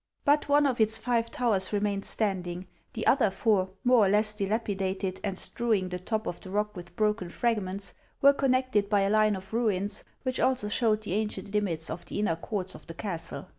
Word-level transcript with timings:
But 0.25 0.49
one 0.49 0.65
of 0.65 0.81
its 0.81 0.97
five 0.97 1.29
towers 1.29 1.71
re 1.71 1.79
mained 1.79 2.05
standing; 2.05 2.65
the 2.93 3.05
other 3.05 3.29
four, 3.29 3.69
more 3.83 4.03
or 4.03 4.09
less 4.09 4.33
dilapidated, 4.33 5.17
240 5.17 5.21
HANS 5.21 5.21
OF 5.21 5.21
ICELAND. 5.21 5.29
and 5.29 5.37
strewing 5.37 5.89
the 5.89 5.99
top 6.03 6.25
of 6.25 6.39
the 6.41 6.49
rock 6.49 6.75
with 6.75 6.95
broken 6.95 7.29
fragments, 7.29 7.93
were 8.19 8.33
connected 8.33 8.89
by 8.89 9.01
a 9.01 9.11
line 9.11 9.35
of 9.35 9.53
ruins, 9.53 10.03
which 10.23 10.39
also 10.39 10.69
showed 10.69 11.03
the 11.03 11.13
ancient 11.13 11.53
limits 11.53 11.91
of 11.91 12.07
the 12.07 12.17
inner 12.19 12.35
courts 12.35 12.73
of 12.73 12.87
the 12.87 12.95
castle. 12.95 13.49